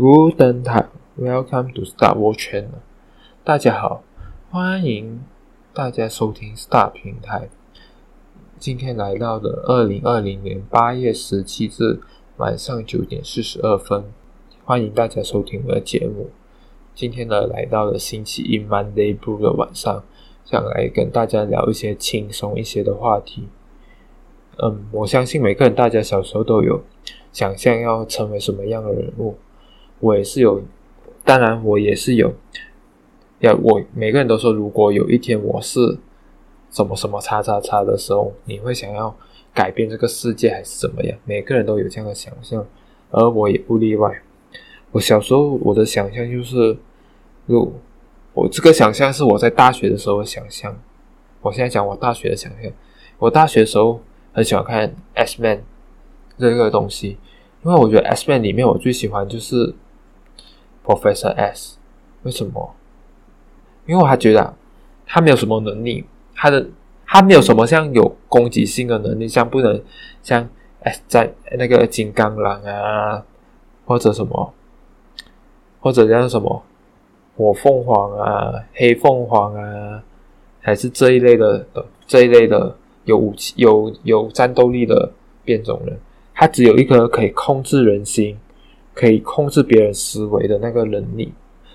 [0.00, 0.86] Guten Tag,
[1.18, 2.80] Welcome to Star World Channel。
[3.44, 4.02] 大家好，
[4.50, 5.22] 欢迎
[5.74, 7.50] 大家收听 Star 平台。
[8.58, 12.00] 今天来到了二零二零年八月十七日
[12.38, 14.04] 晚上九点四十二分，
[14.64, 16.30] 欢迎大家收听我的节目。
[16.94, 20.02] 今天呢，来到了星期一 Monday Blue 的晚上，
[20.46, 23.50] 想来跟大家聊一些轻松一些的话题。
[24.62, 26.80] 嗯，我相信每个人，大家小时候都有
[27.32, 29.36] 想象要成为什么样的人物。
[30.00, 30.62] 我也是有，
[31.24, 32.34] 当然我也是有。
[33.40, 35.98] 要我每个人都说，如果有一天我是
[36.70, 39.14] 什么什么叉叉叉的时候，你会想要
[39.54, 41.18] 改变这个世界还是怎么样？
[41.24, 42.66] 每个人都有这样的想象，
[43.10, 44.20] 而我也不例外。
[44.92, 46.76] 我小时候我的想象就是，
[47.46, 47.72] 如
[48.34, 50.78] 我这个想象是我在大学的时候的想象。
[51.40, 52.70] 我现在讲我大学的想象，
[53.18, 54.00] 我大学的时候
[54.32, 55.60] 很喜欢看 X-Men
[56.38, 57.16] 这个东西，
[57.64, 59.74] 因为我觉得 X-Men 里面我最喜欢就是。
[60.90, 61.76] Professor S，
[62.24, 62.74] 为什么？
[63.86, 64.54] 因为我还觉得
[65.06, 66.66] 他没有什么能力，他的
[67.06, 69.80] 他没有什么像有攻击性的能力，像不能
[70.20, 70.48] 像
[70.82, 73.24] 哎在那个金刚狼啊，
[73.86, 74.52] 或者什么，
[75.80, 76.60] 或者像什么
[77.36, 80.02] 火凤凰啊、黑凤凰啊，
[80.60, 81.64] 还是这一类的
[82.04, 85.08] 这一类的有武器、有有战斗力的
[85.44, 85.96] 变种人，
[86.34, 88.36] 他只有一个可以控制人心。
[89.00, 91.32] 可以控制别人思维的那个能力，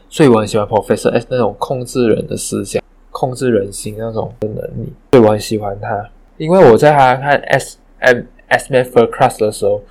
[0.08, 6.08] 所以我很喜欢 Professor S 那种控制人的思想、控制人心那种的能力，所以我很喜欢他。
[6.38, 9.82] 因为我在他看 S M S Man First Class 的时候，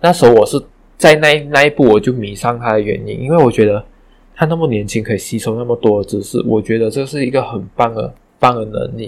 [0.00, 0.62] 那时候我是
[0.96, 3.84] 在那那一部我就迷上他的原因，因为我觉得
[4.36, 9.06] 他那么年轻，可以吸收那么多的知识，我觉得这是一个很棒的棒的能力，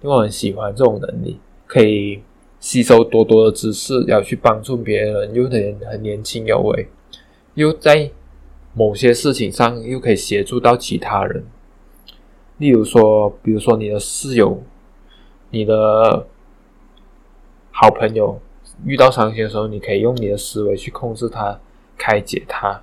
[0.00, 2.22] 因为我很喜欢这种能力，可以
[2.58, 6.88] 吸收多多的知识，要去帮助别人，又很很年轻有为。
[7.58, 8.08] 又在
[8.72, 11.44] 某些事情上又可以协助到其他人，
[12.58, 14.62] 例如说，比如说你的室友、
[15.50, 16.24] 你的
[17.72, 18.40] 好朋友
[18.84, 21.58] 遇到伤心的时候，你可以用你的思维去控制他、
[21.96, 22.80] 开解他。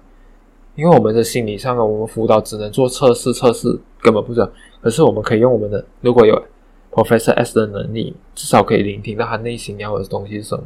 [0.76, 4.52] 因为我们的心理上啊，我们辅导只能做测试，测试根本不知道。
[4.82, 6.44] 可是我们可以用我们的，如果有
[6.92, 10.66] Professor S 的能力，至少可以聆听到他内心要的东西是什么，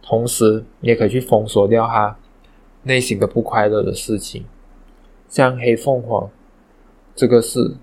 [0.00, 2.16] 同时你也可以去封锁掉他。
[2.82, 4.44] 内心的不快乐的事情，
[5.28, 6.30] 像黑凤凰，
[7.14, 7.74] 这个是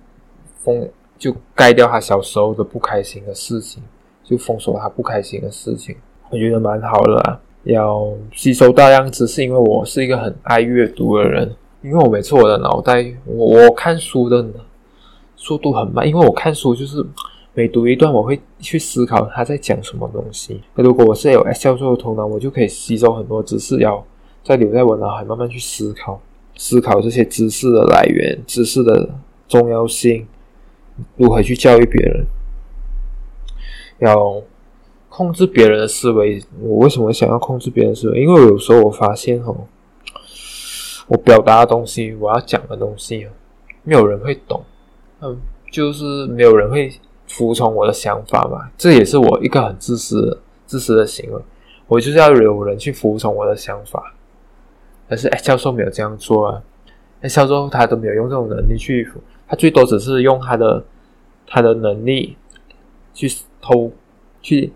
[0.63, 3.83] 封就盖掉他小时候的不开心的事情，
[4.23, 5.95] 就封锁他不开心的事情，
[6.31, 7.39] 我觉得蛮好的啊。
[7.63, 14.45] 要吸收大量知识，因为我是一个很爱阅读的人，因为我每次我的脑袋，我我看书的
[15.35, 17.05] 速度很慢，因为我看书就是
[17.53, 20.63] 每读一段，我会去思考他在讲什么东西。
[20.75, 24.03] 那如果我是有 X 教授的头脑，我就可以吸收很多知识，要。
[24.47, 26.21] 再留在我脑海，慢慢去思考，
[26.55, 29.09] 思考这些知识的来源、知识的
[29.45, 30.25] 重要性，
[31.17, 32.25] 如何去教育别人，
[33.99, 34.41] 要
[35.09, 36.41] 控制别人的思维。
[36.61, 38.21] 我为什么想要控制别人的思维？
[38.21, 39.53] 因为有时候我发现哈，
[41.09, 43.27] 我表达的东西，我要讲的东西，
[43.83, 44.63] 没有人会懂，
[45.19, 45.37] 嗯，
[45.69, 46.89] 就是没有人会
[47.27, 48.71] 服从我的想法嘛。
[48.77, 51.41] 这也是我一个很自私、自私的行为。
[51.87, 54.13] 我就是要有人去服从我的想法。
[55.09, 56.61] 但是，哎，教授没有这样做啊！
[57.21, 59.09] 哎，教授他都没有用这种能力去，
[59.47, 60.83] 他最多只是用他的
[61.47, 62.35] 他的能力
[63.13, 63.31] 去
[63.61, 63.91] 偷
[64.41, 64.73] 去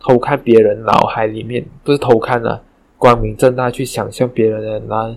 [0.00, 2.62] 偷看别人脑海里面，不是偷看啊，
[2.96, 5.14] 光明正大去想象别人的脑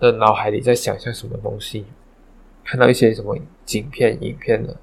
[0.00, 1.84] 的脑海里在想象什么东西，
[2.64, 4.76] 看到一些什么景片、影片的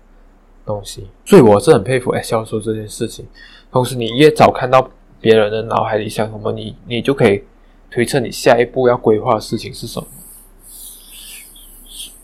[0.65, 1.09] 东西。
[1.25, 3.27] 所以我是很佩服哎，教授这件事情。
[3.69, 4.89] 同时，你越早看到
[5.19, 7.43] 别人的脑海里想什么，你你就可以。
[7.93, 10.07] 推测你下一步要规划的事情是什么？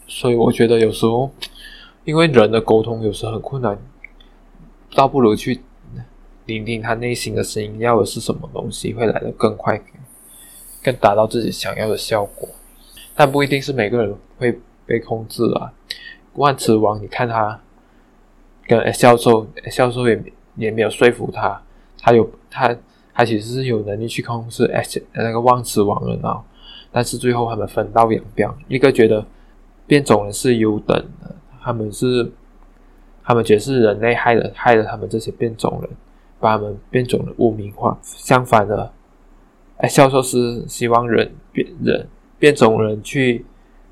[0.08, 1.30] 所以我觉得有时候，
[2.06, 3.78] 因为人的沟通有时很困难，
[4.96, 5.62] 倒不如去
[6.48, 9.80] 聆听他内心的声音，要的是什么东西，会来得更快，
[10.82, 12.50] 更达到自己想要的效果。
[13.14, 15.72] 但不一定是每个人会被控制啊。
[16.34, 17.62] 万磁王，你看他
[18.66, 20.24] 跟 S 教授，S 教授也
[20.56, 21.62] 也没有说服他，
[22.00, 22.76] 他有他。
[23.20, 26.42] 他其实是有能力去控制 X 那个万磁王的脑，
[26.90, 28.58] 但是最后他们分道扬镳。
[28.70, 29.26] 一个觉得
[29.86, 32.32] 变种人是优等的，他们是
[33.22, 35.90] 他们觉得是人类害了害了他们这些变种人，
[36.40, 38.00] 把他们变种人污名化。
[38.02, 38.90] 相反的，
[39.80, 42.08] 哎，教授是希望人变人
[42.40, 43.46] 变种人去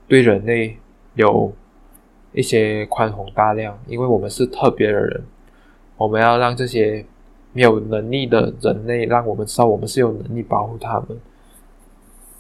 [0.08, 0.78] 对人类
[1.16, 1.52] 有
[2.32, 5.22] 一些宽宏大量，因为我们是特别的人，
[5.98, 7.06] 我们要让这些。
[7.58, 11.20] 没有能力的人类，让我们知道我们是有能力保护他们。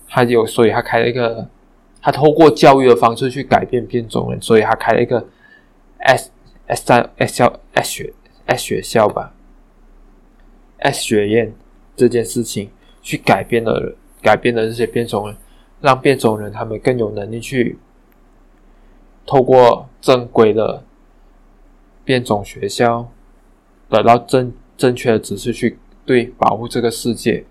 [0.07, 1.47] 他有，所以他开了一个
[1.99, 5.25] 他透过教育的方式去改变变种人，所以他开了一个
[5.97, 6.29] S
[6.67, 8.13] S 三 S 校 S 学
[8.45, 9.33] S 学校吧
[10.77, 11.51] ，S 学院
[11.95, 12.69] 这件事情
[13.01, 15.35] 去改变了改变了这些变种人，
[15.81, 17.79] 让变种人他们更有能力去
[19.25, 20.83] 透过正规的
[22.05, 23.09] 变种学校
[23.89, 27.43] 得到正正确的知识去对保护这个世界。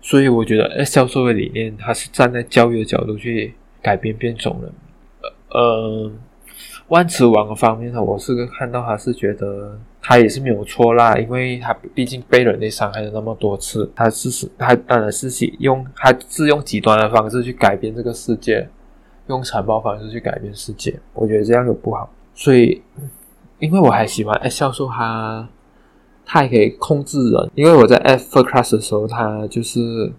[0.00, 4.72] 所以我觉得 S 教授的理念，他是站在教育的角度去改变变种人。
[5.50, 6.10] 呃，
[6.88, 15.28] 万磁王方面呢，我是看到他是觉得他也是没有错啦，因为他毕竟被人类伤害了那么多次，他是是，他当然是
[15.60, 18.68] 用，他是用极端的方式去改变这个世界，
[19.28, 20.98] 用残暴方式去改变世界。
[21.12, 22.12] 我觉得这样有不好。
[22.34, 22.82] 所以，
[23.60, 25.48] 因为我还喜欢 S 教授他。
[26.32, 30.10] 他还可以控制人，因为我在 Alpha Class 的时候，他就是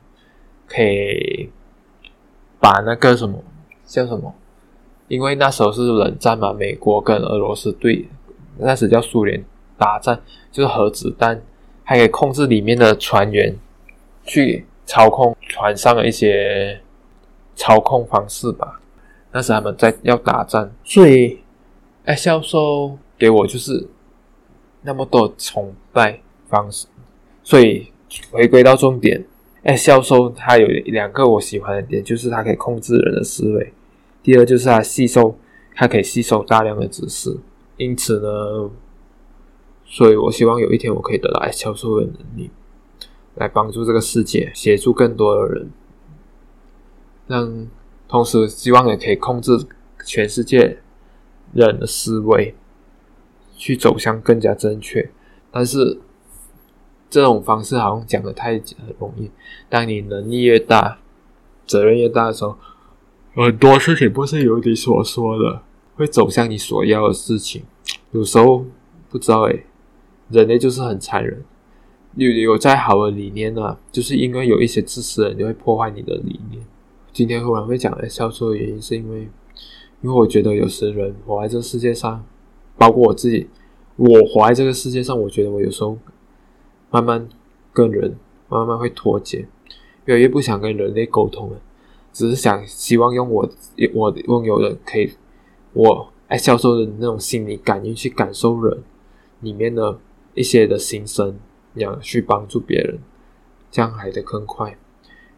[0.68, 1.50] 可以
[2.60, 3.44] 把那个什么
[3.88, 4.31] 叫什么？
[5.07, 8.07] 因为那时候是冷战嘛，美国跟俄罗斯对，
[8.60, 9.44] 那时叫苏联
[9.75, 10.21] 打战，
[10.51, 11.42] 就是核子弹，
[11.83, 13.57] 还可以控制里面的船员
[14.24, 16.80] 去操控船上的一些
[17.56, 18.80] 操控方式吧。
[19.31, 21.39] 那时他们在要打仗，所以
[22.06, 23.89] 哎，销售给我就是。
[24.83, 26.88] 那么多崇拜方式，
[27.41, 27.88] 所以
[28.31, 29.25] 回归到重点，
[29.63, 33.74] 哎，销售他有两个我喜欢的点，就是他可以控制人的思维，
[34.21, 35.38] 第二就是他吸收，
[35.74, 37.38] 他可以吸收大量的知识，
[37.77, 38.69] 因此呢，
[39.85, 42.51] 所以我希望有一天我可以得到 S 教授的能力，
[43.36, 45.71] 来帮助这个世界，协助更多的人，
[47.27, 47.68] 让
[48.07, 49.51] 同时希望也可以控制
[50.06, 50.79] 全世界
[51.53, 52.53] 人的思维。
[53.63, 55.10] 去走向更加正确，
[55.50, 55.98] 但是
[57.10, 58.62] 这种方式好像讲的太
[59.00, 59.31] 容易。
[59.69, 61.00] 当你能力越大，
[61.65, 62.57] 责任越大的时候，
[63.33, 65.62] 很多事情不是如你所说的，
[65.95, 67.63] 会走向你所要的事情。
[68.12, 68.65] 有时候
[69.10, 69.63] 不知道诶，
[70.30, 71.42] 人类就是很残忍。
[72.15, 76.62] 有有再好的理念呢、啊，就是因为有一些自私的人就会破坏你的理念。
[77.13, 79.30] 今天忽然会讲来销售的原因，是因为，
[80.01, 82.25] 因为我觉得有时人活在这世界上。
[82.77, 83.47] 包括我自己，
[83.95, 85.97] 我活在这个世界上，我觉得我有时候
[86.89, 87.27] 慢慢
[87.71, 88.15] 跟人
[88.49, 89.47] 慢慢会脱节，
[90.05, 91.57] 越来越不想跟人类沟通了，
[92.11, 93.49] 只是想希望用我
[93.93, 95.11] 我拥有的可以
[95.73, 98.83] 我爱销售的那种心理感应去感受人
[99.41, 99.99] 里面的
[100.33, 101.37] 一些的心声，
[101.75, 102.99] 然后去帮助别人，
[103.71, 104.77] 这样来的更快。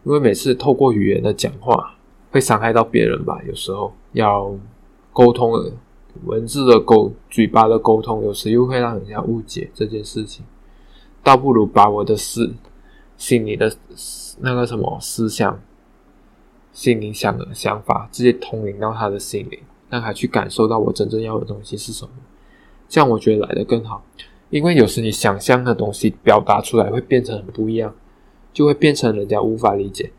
[0.04, 1.98] 因为每次透过语言的讲话
[2.32, 4.58] 会伤害到别人吧，有时候要
[5.12, 5.72] 沟通了。
[6.24, 10.46] 文字的沟，嘴巴的沟通，有时又会让人家误解这件事情。
[11.22, 12.54] 倒不如把我的思，
[13.18, 13.76] 心里的
[14.40, 15.60] 那个什么思想、
[16.72, 19.60] 心里想的想法，直接通灵到他的心里，
[19.90, 22.12] 让他去感受到我真正要的东西是什么。
[22.88, 24.04] 这样我觉得来得更好，
[24.50, 27.94] 因为有时你想象的东西表达出来会变成很不一样，
[28.54, 30.12] 就会变成人家无法理解。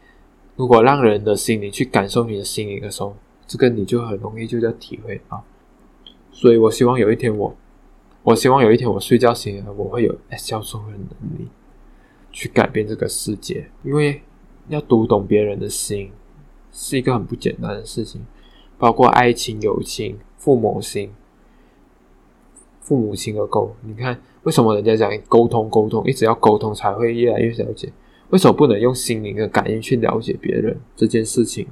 [0.57, 3.15] 如果让人的心里去感受你的心灵的时候，
[3.47, 5.41] 这个你就很容易就叫体会啊。
[6.37, 7.57] 所以我希望有一天我，
[8.23, 11.49] 我希望有一天我睡觉醒来，我会有 S 教授的能力
[12.31, 13.71] 去改变这个世界。
[13.83, 14.21] 因为
[14.69, 16.13] 要读懂别人的心
[16.71, 18.21] 是一个很不简单的事情，
[18.77, 21.11] 包括爱情、友情、父母心、
[22.83, 23.75] 父母亲的沟。
[23.81, 27.91] 你看，为什么人家讲沟通沟通，一直要沟通才会越来越了解？
[28.29, 31.67] 为什么不能用心灵的感应去了解别人这件事情？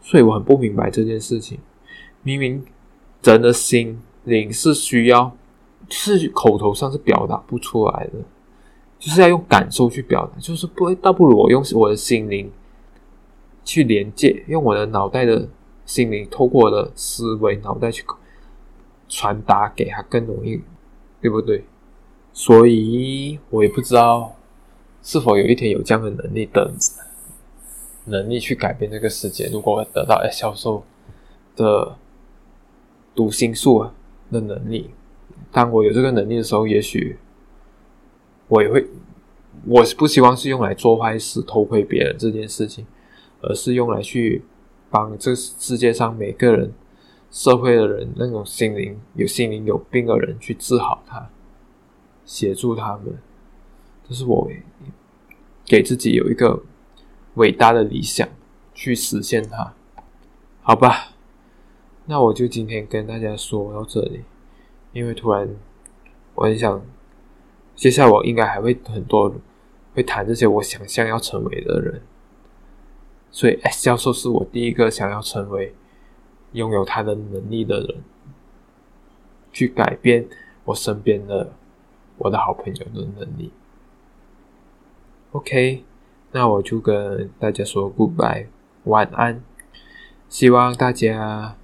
[0.00, 1.60] 所以我很不明白这件事情，
[2.24, 2.64] 明明。
[3.22, 5.36] 人的心灵是需要，
[5.90, 8.12] 是口头上是表达不出来的，
[8.98, 12.50] 就是要用感受去表达，就是不，倒不如我用我的心灵
[13.62, 15.46] 去连接，用我的脑袋的
[15.84, 18.02] 心灵，透过我的思维脑袋去
[19.08, 20.62] 传达给他更容易，
[21.20, 21.64] 对不对？
[22.32, 24.34] 所以我也不知道
[25.02, 26.72] 是否有一天有这样的能力的
[28.06, 29.50] 能力去改变这个世界。
[29.52, 30.82] 如果我得到销售
[31.54, 31.96] 的。
[33.20, 33.92] 读心术啊
[34.30, 34.88] 的能力，
[35.52, 37.18] 当我有这个能力的时候，也许
[38.48, 38.86] 我也会。
[39.66, 42.86] 我不希望是用来做坏事、偷窥别人这件事情，
[43.42, 44.42] 而是用来去
[44.88, 46.72] 帮这世界上每个人、
[47.30, 51.28] 社会的人那种心灵有心灵有病的人去治好他，
[52.24, 53.18] 协助他们。
[54.08, 54.50] 这是我
[55.66, 56.62] 给自己有一个
[57.34, 58.26] 伟大的理想
[58.72, 59.74] 去实现它，
[60.62, 61.12] 好吧？
[62.10, 64.24] 那我就今天跟大家说到这里，
[64.92, 65.48] 因为突然
[66.34, 66.82] 我很想，
[67.76, 69.32] 接下来我应该还会很多
[69.94, 72.02] 会谈这些我想象要成为的人，
[73.30, 75.72] 所以 S 教授是我第一个想要成为
[76.50, 78.02] 拥有他的能力的人，
[79.52, 80.26] 去改变
[80.64, 81.52] 我身边的
[82.18, 83.52] 我的好朋友的能力。
[85.30, 85.84] OK，
[86.32, 88.46] 那我就跟大家说 Goodbye，
[88.82, 89.44] 晚安。
[90.28, 91.56] 希望大家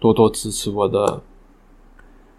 [0.00, 1.22] 多多支持我的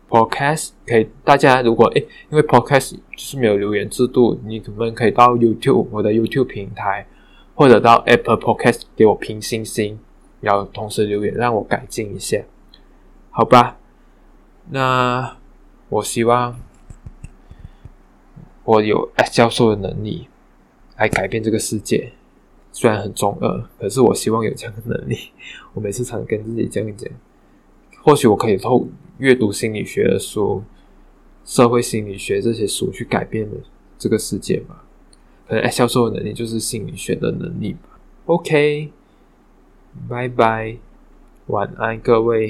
[0.10, 0.72] Podcast。
[0.86, 7.08] 可以，大家如果诶，因为 Podcast 就是没有留言制度，你们可以到 YouTube 我的 YouTube 平台，
[7.56, 9.98] 或者到 Apple Podcast 给我评星星，
[10.42, 12.44] 然后同时留言让我改进一下，
[13.30, 13.78] 好吧？
[14.70, 15.38] 那
[15.88, 16.60] 我希望
[18.66, 20.28] 我有 S 教授的能力。
[20.98, 22.14] 来改变这个世界，
[22.72, 25.18] 虽然很中二，可是我希望有这样的能力。
[25.74, 27.12] 我每次常跟自己这样讲，
[28.04, 28.88] 或许我可以透
[29.20, 30.64] 阅读心理学的书、
[31.46, 33.48] 社会心理学这些书去改变
[33.98, 34.84] 这个世界吧。
[35.48, 38.00] 可能爱销售的能力就是心理学的能力吧。
[38.26, 38.90] OK，
[40.10, 40.78] 拜拜，
[41.48, 42.50] 晚安各位。